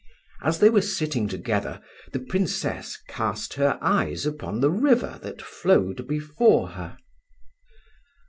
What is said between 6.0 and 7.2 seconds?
before her.